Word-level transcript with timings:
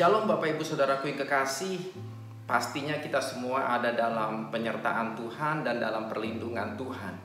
Shalom 0.00 0.24
Bapak 0.24 0.56
Ibu 0.56 0.64
Saudaraku 0.64 1.12
yang 1.12 1.20
kekasih. 1.20 1.76
Pastinya 2.48 2.96
kita 3.04 3.20
semua 3.20 3.76
ada 3.76 3.92
dalam 3.92 4.48
penyertaan 4.48 5.12
Tuhan 5.12 5.60
dan 5.60 5.76
dalam 5.76 6.08
perlindungan 6.08 6.72
Tuhan. 6.72 7.20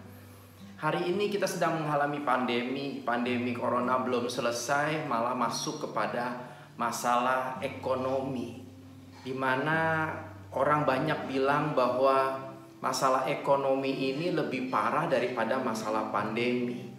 Hari 0.83 1.07
ini 1.07 1.31
kita 1.31 1.47
sedang 1.47 1.79
mengalami 1.79 2.19
pandemi. 2.27 2.99
Pandemi 2.99 3.55
corona 3.55 4.03
belum 4.03 4.27
selesai 4.27 5.07
malah 5.07 5.31
masuk 5.39 5.87
kepada 5.87 6.35
masalah 6.75 7.63
ekonomi 7.63 8.67
Di 9.23 9.31
mana 9.31 10.11
orang 10.51 10.83
banyak 10.83 11.31
bilang 11.31 11.79
bahwa 11.79 12.43
masalah 12.83 13.23
ekonomi 13.31 14.11
ini 14.11 14.35
lebih 14.35 14.67
parah 14.67 15.07
daripada 15.07 15.63
masalah 15.63 16.11
pandemi 16.11 16.91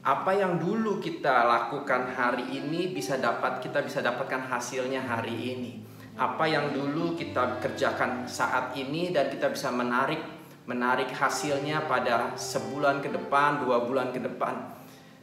apa 0.00 0.32
yang 0.32 0.56
dulu 0.56 0.96
kita 0.96 1.44
lakukan 1.44 2.08
hari 2.16 2.56
ini 2.56 2.88
bisa 2.88 3.20
dapat 3.20 3.60
kita 3.60 3.84
bisa 3.84 4.00
dapatkan 4.00 4.48
hasilnya 4.48 5.04
hari 5.04 5.36
ini. 5.36 5.72
Apa 6.16 6.48
yang 6.48 6.72
dulu 6.72 7.16
kita 7.16 7.60
kerjakan 7.60 8.24
saat 8.24 8.72
ini 8.76 9.12
dan 9.12 9.28
kita 9.28 9.52
bisa 9.52 9.68
menarik 9.68 10.20
menarik 10.64 11.12
hasilnya 11.12 11.84
pada 11.84 12.32
sebulan 12.32 13.04
ke 13.04 13.12
depan, 13.12 13.60
dua 13.60 13.84
bulan 13.84 14.08
ke 14.12 14.20
depan. 14.24 14.72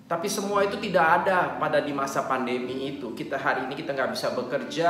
Tapi 0.07 0.29
semua 0.29 0.63
itu 0.63 0.77
tidak 0.77 1.25
ada 1.25 1.57
pada 1.57 1.81
di 1.81 1.91
masa 1.91 2.29
pandemi 2.29 2.95
itu. 2.95 3.17
Kita 3.17 3.35
hari 3.35 3.65
ini 3.65 3.73
kita 3.73 3.97
nggak 3.97 4.13
bisa 4.13 4.31
bekerja, 4.37 4.89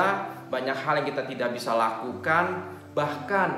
banyak 0.51 0.77
hal 0.77 0.93
yang 1.01 1.07
kita 1.07 1.23
tidak 1.25 1.49
bisa 1.55 1.71
lakukan. 1.73 2.75
Bahkan 2.91 3.49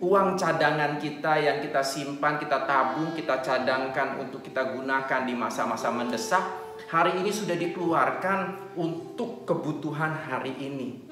uang 0.00 0.40
cadangan 0.40 0.96
kita 0.96 1.36
yang 1.36 1.60
kita 1.60 1.84
simpan, 1.84 2.40
kita 2.40 2.64
tabung, 2.64 3.12
kita 3.12 3.44
cadangkan 3.44 4.16
untuk 4.16 4.40
kita 4.40 4.72
gunakan 4.72 5.20
di 5.28 5.36
masa-masa 5.36 5.92
mendesak, 5.92 6.40
hari 6.88 7.20
ini 7.20 7.28
sudah 7.28 7.54
dikeluarkan 7.54 8.72
untuk 8.80 9.44
kebutuhan 9.44 10.16
hari 10.16 10.56
ini. 10.56 11.04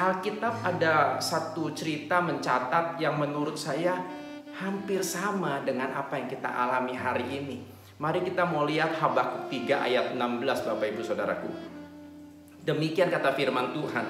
Alkitab 0.00 0.64
ada 0.64 1.20
satu 1.20 1.76
cerita 1.76 2.24
mencatat 2.24 2.96
yang 2.96 3.20
menurut 3.20 3.60
saya 3.60 4.00
hampir 4.56 5.04
sama 5.04 5.60
dengan 5.60 5.92
apa 5.92 6.16
yang 6.16 6.32
kita 6.32 6.48
alami 6.48 6.96
hari 6.96 7.28
ini. 7.28 7.60
Mari 8.00 8.24
kita 8.24 8.48
mau 8.48 8.64
lihat 8.64 8.96
Habakuk 8.96 9.52
3 9.52 9.86
ayat 9.92 10.06
16 10.16 10.40
Bapak 10.40 10.86
Ibu 10.96 11.02
Saudaraku. 11.04 11.52
Demikian 12.64 13.12
kata 13.12 13.36
firman 13.36 13.76
Tuhan. 13.76 14.06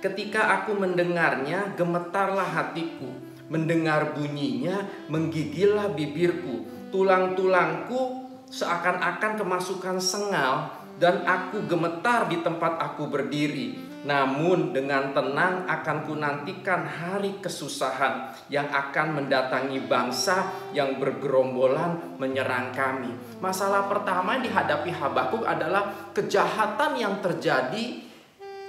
Ketika 0.00 0.58
aku 0.58 0.74
mendengarnya, 0.74 1.76
gemetarlah 1.76 2.46
hatiku 2.46 3.28
Mendengar 3.48 4.12
bunyinya, 4.12 5.08
menggigillah 5.08 5.92
bibirku. 5.96 6.68
Tulang-tulangku 6.88 8.28
seakan-akan 8.48 9.36
kemasukan 9.36 10.00
sengal 10.00 10.72
dan 10.96 11.22
aku 11.24 11.64
gemetar 11.68 12.26
di 12.28 12.40
tempat 12.40 12.80
aku 12.80 13.08
berdiri. 13.08 13.88
Namun 13.98 14.70
dengan 14.70 15.10
tenang 15.10 15.66
akan 15.66 16.06
kunantikan 16.06 16.86
hari 16.86 17.42
kesusahan 17.42 18.30
yang 18.46 18.70
akan 18.70 19.20
mendatangi 19.20 19.82
bangsa 19.90 20.54
yang 20.70 21.02
bergerombolan 21.02 22.16
menyerang 22.16 22.70
kami. 22.70 23.10
Masalah 23.42 23.90
pertama 23.90 24.38
yang 24.38 24.46
dihadapi 24.46 24.94
Habakuk 24.94 25.42
adalah 25.42 26.14
kejahatan 26.14 26.94
yang 26.94 27.18
terjadi 27.18 28.07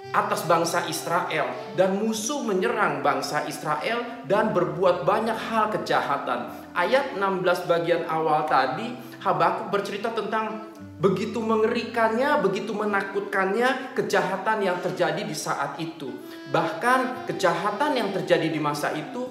atas 0.09 0.42
bangsa 0.50 0.89
Israel 0.89 1.53
dan 1.78 2.02
musuh 2.02 2.42
menyerang 2.42 3.05
bangsa 3.05 3.45
Israel 3.45 4.25
dan 4.25 4.50
berbuat 4.58 5.06
banyak 5.06 5.38
hal 5.38 5.69
kejahatan. 5.69 6.50
Ayat 6.73 7.14
16 7.17 7.69
bagian 7.69 8.03
awal 8.09 8.50
tadi 8.50 9.09
Habakuk 9.19 9.68
bercerita 9.68 10.16
tentang 10.16 10.72
begitu 11.03 11.44
mengerikannya, 11.44 12.40
begitu 12.40 12.72
menakutkannya 12.72 13.91
kejahatan 13.91 14.63
yang 14.63 14.79
terjadi 14.79 15.28
di 15.28 15.35
saat 15.35 15.75
itu. 15.75 16.07
Bahkan 16.56 17.28
kejahatan 17.28 18.00
yang 18.00 18.09
terjadi 18.16 18.47
di 18.47 18.63
masa 18.63 18.95
itu 18.95 19.28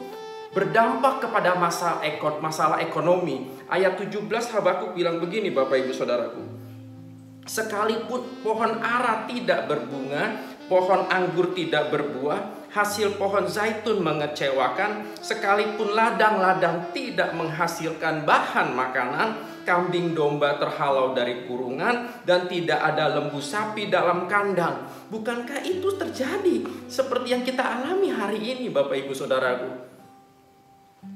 berdampak 0.52 1.24
kepada 1.24 1.56
masalah, 1.56 2.04
masalah 2.44 2.78
ekonomi. 2.84 3.48
Ayat 3.64 3.96
17 3.96 4.28
Habakuk 4.28 4.92
bilang 4.92 5.24
begini 5.24 5.48
Bapak 5.48 5.80
Ibu 5.80 5.92
Saudaraku. 5.96 6.44
Sekalipun 7.48 8.44
pohon 8.44 8.76
ara 8.84 9.24
tidak 9.24 9.72
berbunga, 9.72 10.36
pohon 10.68 11.08
anggur 11.08 11.56
tidak 11.56 11.90
berbuah, 11.90 12.70
hasil 12.70 13.16
pohon 13.16 13.48
zaitun 13.48 14.04
mengecewakan, 14.04 15.16
sekalipun 15.18 15.96
ladang-ladang 15.96 16.92
tidak 16.92 17.32
menghasilkan 17.32 18.28
bahan 18.28 18.76
makanan, 18.76 19.28
kambing 19.64 20.12
domba 20.12 20.60
terhalau 20.60 21.16
dari 21.16 21.48
kurungan, 21.48 22.12
dan 22.28 22.46
tidak 22.46 22.78
ada 22.78 23.18
lembu 23.18 23.40
sapi 23.40 23.88
dalam 23.88 24.28
kandang. 24.28 24.84
Bukankah 25.08 25.64
itu 25.64 25.88
terjadi 25.96 26.64
seperti 26.86 27.32
yang 27.32 27.42
kita 27.42 27.64
alami 27.64 28.12
hari 28.12 28.38
ini, 28.38 28.68
Bapak 28.68 28.96
Ibu 29.08 29.12
Saudaraku? 29.16 29.68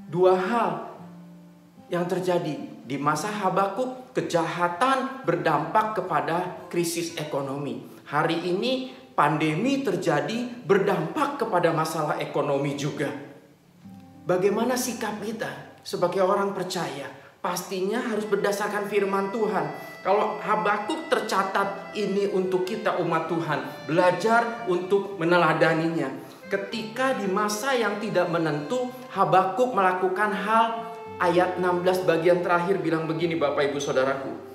Dua 0.08 0.36
hal 0.36 0.92
yang 1.92 2.08
terjadi 2.08 2.56
di 2.82 2.96
masa 2.96 3.28
Habakuk, 3.28 4.16
kejahatan 4.16 5.24
berdampak 5.24 6.00
kepada 6.00 6.68
krisis 6.72 7.16
ekonomi. 7.16 7.84
Hari 8.08 8.48
ini 8.48 9.01
pandemi 9.12 9.84
terjadi 9.84 10.64
berdampak 10.64 11.40
kepada 11.40 11.72
masalah 11.72 12.20
ekonomi 12.20 12.76
juga. 12.76 13.08
Bagaimana 14.22 14.78
sikap 14.78 15.18
kita 15.20 15.80
sebagai 15.82 16.22
orang 16.22 16.54
percaya? 16.54 17.10
Pastinya 17.42 17.98
harus 17.98 18.22
berdasarkan 18.22 18.86
firman 18.86 19.34
Tuhan. 19.34 19.66
Kalau 20.06 20.38
Habakuk 20.38 21.10
tercatat 21.10 21.90
ini 21.98 22.30
untuk 22.30 22.62
kita 22.62 23.02
umat 23.02 23.26
Tuhan, 23.26 23.90
belajar 23.90 24.66
untuk 24.70 25.18
meneladaninya. 25.18 26.06
Ketika 26.46 27.18
di 27.18 27.26
masa 27.26 27.74
yang 27.74 27.98
tidak 27.98 28.30
menentu, 28.30 28.94
Habakuk 29.10 29.74
melakukan 29.74 30.30
hal 30.30 30.94
ayat 31.18 31.58
16 31.58 32.06
bagian 32.06 32.46
terakhir 32.46 32.78
bilang 32.78 33.10
begini 33.10 33.34
Bapak 33.34 33.74
Ibu 33.74 33.82
Saudaraku. 33.82 34.51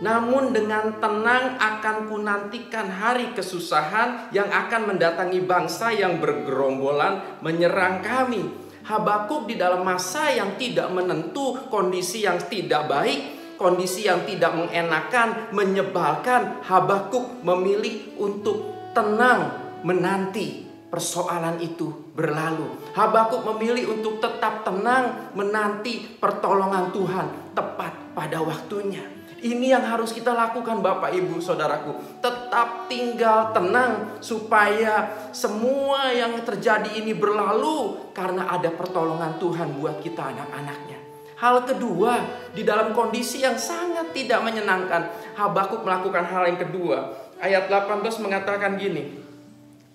Namun 0.00 0.56
dengan 0.56 0.96
tenang 0.96 1.60
akan 1.60 2.08
kunantikan 2.08 2.88
hari 2.88 3.36
kesusahan 3.36 4.32
yang 4.32 4.48
akan 4.48 4.96
mendatangi 4.96 5.44
bangsa 5.44 5.92
yang 5.92 6.16
bergerombolan 6.16 7.40
menyerang 7.44 8.00
kami. 8.00 8.48
Habakuk 8.80 9.44
di 9.44 9.60
dalam 9.60 9.84
masa 9.84 10.32
yang 10.32 10.56
tidak 10.56 10.88
menentu, 10.88 11.68
kondisi 11.68 12.24
yang 12.24 12.40
tidak 12.48 12.88
baik, 12.88 13.54
kondisi 13.60 14.08
yang 14.08 14.24
tidak 14.24 14.56
mengenakan, 14.56 15.52
menyebalkan, 15.52 16.64
Habakuk 16.64 17.44
memilih 17.44 18.16
untuk 18.16 18.72
tenang 18.96 19.52
menanti 19.84 20.64
persoalan 20.88 21.60
itu 21.60 21.92
berlalu. 22.16 22.96
Habakuk 22.96 23.44
memilih 23.52 24.00
untuk 24.00 24.16
tetap 24.18 24.64
tenang 24.64 25.36
menanti 25.36 26.16
pertolongan 26.16 26.88
Tuhan 26.88 27.52
tepat 27.52 28.16
pada 28.16 28.40
waktunya. 28.40 29.19
Ini 29.40 29.72
yang 29.72 29.84
harus 29.88 30.12
kita 30.12 30.36
lakukan 30.36 30.84
Bapak 30.84 31.16
Ibu 31.16 31.40
Saudaraku. 31.40 32.20
Tetap 32.20 32.92
tinggal 32.92 33.56
tenang 33.56 34.20
supaya 34.20 35.16
semua 35.32 36.12
yang 36.12 36.36
terjadi 36.44 37.00
ini 37.00 37.16
berlalu 37.16 38.12
karena 38.12 38.52
ada 38.52 38.68
pertolongan 38.68 39.40
Tuhan 39.40 39.80
buat 39.80 40.04
kita 40.04 40.36
anak-anaknya. 40.36 40.98
Hal 41.40 41.64
kedua, 41.64 42.20
di 42.52 42.68
dalam 42.68 42.92
kondisi 42.92 43.40
yang 43.40 43.56
sangat 43.56 44.12
tidak 44.12 44.44
menyenangkan, 44.44 45.08
Habakuk 45.40 45.88
melakukan 45.88 46.28
hal 46.28 46.52
yang 46.52 46.60
kedua. 46.60 47.16
Ayat 47.40 47.72
18 47.72 48.20
mengatakan 48.20 48.76
gini, 48.76 49.16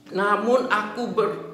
"Namun 0.09 0.65
aku 0.73 1.13
ber, 1.13 1.53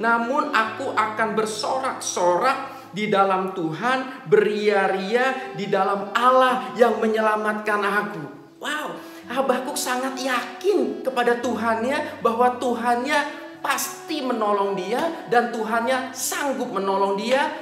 namun 0.00 0.56
aku 0.56 0.88
akan 0.92 1.28
bersorak-sorak 1.36 2.75
di 2.96 3.12
dalam 3.12 3.52
Tuhan, 3.52 4.24
beria-ria 4.24 5.52
di 5.52 5.68
dalam 5.68 6.16
Allah 6.16 6.72
yang 6.80 6.96
menyelamatkan 6.96 7.84
aku. 7.84 8.24
Wow, 8.56 8.96
Habakuk 9.28 9.76
sangat 9.76 10.16
yakin 10.16 11.04
kepada 11.04 11.36
Tuhannya 11.44 12.24
bahwa 12.24 12.56
Tuhannya 12.56 13.44
pasti 13.60 14.24
menolong 14.24 14.72
dia 14.80 15.28
dan 15.28 15.52
Tuhannya 15.52 16.16
sanggup 16.16 16.72
menolong 16.72 17.20
dia. 17.20 17.52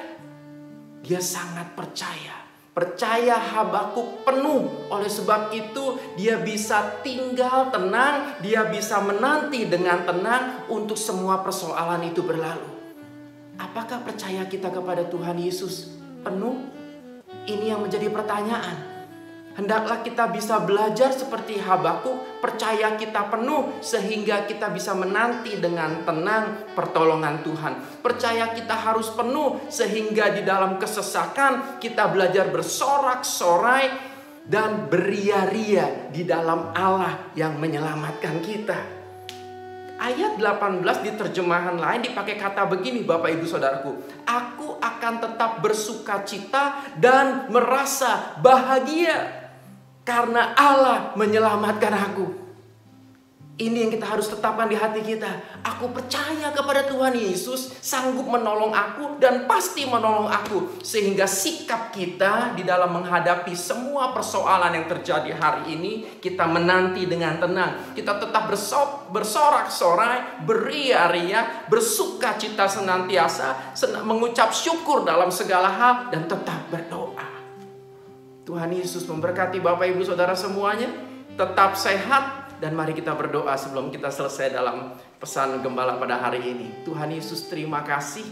Dia 1.02 1.18
sangat 1.18 1.74
percaya. 1.74 2.46
Percaya 2.70 3.34
Habakuk 3.34 4.22
penuh. 4.22 4.86
Oleh 4.86 5.10
sebab 5.10 5.50
itu 5.50 5.98
dia 6.14 6.38
bisa 6.38 7.02
tinggal 7.02 7.74
tenang, 7.74 8.38
dia 8.38 8.70
bisa 8.70 9.02
menanti 9.02 9.66
dengan 9.66 10.06
tenang 10.06 10.70
untuk 10.70 10.94
semua 10.94 11.42
persoalan 11.42 12.06
itu 12.06 12.22
berlalu. 12.22 12.73
Apakah 13.54 14.02
percaya 14.02 14.42
kita 14.50 14.70
kepada 14.74 15.06
Tuhan 15.06 15.38
Yesus 15.38 15.94
penuh? 16.26 16.66
Ini 17.46 17.76
yang 17.76 17.86
menjadi 17.86 18.10
pertanyaan. 18.10 18.94
Hendaklah 19.54 20.02
kita 20.02 20.26
bisa 20.34 20.58
belajar 20.66 21.14
seperti 21.14 21.62
Habakuk, 21.62 22.42
percaya 22.42 22.98
kita 22.98 23.30
penuh 23.30 23.78
sehingga 23.78 24.50
kita 24.50 24.66
bisa 24.74 24.98
menanti 24.98 25.54
dengan 25.62 26.02
tenang 26.02 26.74
pertolongan 26.74 27.38
Tuhan. 27.46 28.02
Percaya 28.02 28.50
kita 28.50 28.74
harus 28.74 29.14
penuh 29.14 29.62
sehingga 29.70 30.34
di 30.34 30.42
dalam 30.42 30.74
kesesakan 30.74 31.78
kita 31.78 32.10
belajar 32.10 32.50
bersorak-sorai 32.50 34.14
dan 34.42 34.90
beria-ria 34.90 36.10
di 36.10 36.26
dalam 36.26 36.74
Allah 36.74 37.30
yang 37.38 37.54
menyelamatkan 37.54 38.42
kita. 38.42 39.03
Ayat 40.04 40.36
18 40.36 40.84
di 41.00 41.16
terjemahan 41.16 41.80
lain 41.80 42.04
dipakai 42.04 42.36
kata 42.36 42.68
begini 42.68 43.08
Bapak 43.08 43.40
Ibu 43.40 43.48
Saudaraku. 43.48 44.04
Aku 44.28 44.76
akan 44.76 45.14
tetap 45.16 45.64
bersuka 45.64 46.20
cita 46.28 46.76
dan 47.00 47.48
merasa 47.48 48.36
bahagia. 48.44 49.48
Karena 50.04 50.52
Allah 50.52 51.16
menyelamatkan 51.16 51.96
aku. 51.96 52.43
Ini 53.54 53.86
yang 53.86 53.92
kita 53.94 54.02
harus 54.10 54.26
tetapkan 54.26 54.66
di 54.66 54.74
hati 54.74 54.98
kita. 54.98 55.30
Aku 55.62 55.94
percaya 55.94 56.50
kepada 56.50 56.90
Tuhan 56.90 57.14
Yesus 57.14 57.70
sanggup 57.78 58.26
menolong 58.26 58.74
aku 58.74 59.22
dan 59.22 59.46
pasti 59.46 59.86
menolong 59.86 60.26
aku. 60.26 60.82
Sehingga 60.82 61.22
sikap 61.22 61.94
kita 61.94 62.58
di 62.58 62.66
dalam 62.66 62.90
menghadapi 62.98 63.54
semua 63.54 64.10
persoalan 64.10 64.74
yang 64.74 64.90
terjadi 64.90 65.38
hari 65.38 65.70
ini, 65.70 66.18
kita 66.18 66.50
menanti 66.50 67.06
dengan 67.06 67.38
tenang. 67.38 67.94
Kita 67.94 68.18
tetap 68.18 68.50
bersorak-sorai, 69.14 70.42
beria-ria, 70.42 71.70
bersuka 71.70 72.34
cita 72.34 72.66
senantiasa, 72.66 73.78
mengucap 74.02 74.50
syukur 74.50 75.06
dalam 75.06 75.30
segala 75.30 75.70
hal 75.70 75.94
dan 76.10 76.26
tetap 76.26 76.58
berdoa. 76.74 77.30
Tuhan 78.42 78.74
Yesus 78.74 79.06
memberkati 79.06 79.62
Bapak 79.62 79.94
Ibu 79.94 80.02
Saudara 80.02 80.34
semuanya. 80.34 80.90
Tetap 81.34 81.74
sehat, 81.74 82.43
dan 82.58 82.74
mari 82.74 82.94
kita 82.94 83.14
berdoa 83.14 83.54
sebelum 83.58 83.90
kita 83.90 84.10
selesai 84.10 84.54
dalam 84.54 84.94
pesan 85.18 85.62
gembala 85.62 85.96
pada 85.98 86.20
hari 86.20 86.42
ini. 86.42 86.84
Tuhan 86.86 87.10
Yesus 87.10 87.46
terima 87.50 87.82
kasih 87.82 88.26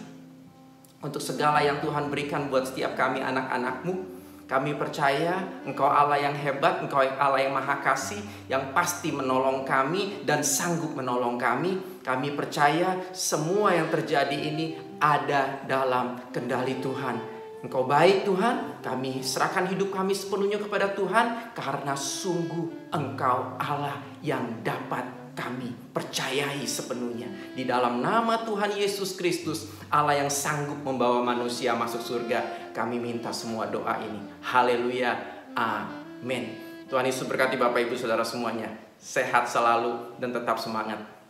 untuk 1.03 1.19
segala 1.19 1.59
yang 1.61 1.83
Tuhan 1.83 2.09
berikan 2.09 2.47
buat 2.47 2.71
setiap 2.71 2.95
kami 2.95 3.19
anak-anakmu. 3.21 4.23
Kami 4.47 4.77
percaya 4.77 5.65
Engkau 5.65 5.89
Allah 5.89 6.21
yang 6.21 6.37
hebat, 6.37 6.85
Engkau 6.85 7.01
Allah 7.01 7.41
yang 7.41 7.57
maha 7.57 7.81
kasih, 7.81 8.21
yang 8.53 8.77
pasti 8.77 9.09
menolong 9.09 9.65
kami 9.65 10.29
dan 10.29 10.45
sanggup 10.45 10.93
menolong 10.93 11.41
kami. 11.41 12.03
Kami 12.05 12.37
percaya 12.37 13.01
semua 13.17 13.73
yang 13.73 13.89
terjadi 13.89 14.35
ini 14.35 14.77
ada 15.01 15.65
dalam 15.65 16.21
kendali 16.31 16.79
Tuhan. 16.85 17.42
Engkau 17.63 17.87
baik 17.87 18.27
Tuhan, 18.27 18.83
kami 18.83 19.23
serahkan 19.23 19.71
hidup 19.71 19.95
kami 19.95 20.19
sepenuhnya 20.19 20.59
kepada 20.59 20.99
Tuhan 20.99 21.55
karena 21.55 21.95
sungguh 21.95 22.91
Engkau 22.91 23.55
Allah 23.55 24.03
yang 24.19 24.67
dapat 24.67 25.07
kami 25.39 25.71
percayai 25.95 26.67
sepenuhnya. 26.67 27.31
Di 27.55 27.63
dalam 27.63 28.03
nama 28.03 28.43
Tuhan 28.43 28.75
Yesus 28.75 29.15
Kristus, 29.15 29.71
Allah 29.89 30.27
yang 30.27 30.31
sanggup 30.31 30.83
membawa 30.83 31.23
manusia 31.23 31.73
masuk 31.79 32.03
surga, 32.03 32.73
kami 32.75 32.99
minta 32.99 33.31
semua 33.31 33.71
doa 33.71 33.95
ini. 34.03 34.21
Haleluya. 34.43 35.15
Amin. 35.55 36.59
Tuhan 36.91 37.07
Yesus 37.07 37.25
berkati 37.31 37.57
Bapak 37.57 37.89
Ibu 37.89 37.95
Saudara 37.95 38.27
semuanya. 38.27 38.75
Sehat 38.99 39.47
selalu 39.47 40.19
dan 40.19 40.35
tetap 40.35 40.59
semangat. 40.59 41.22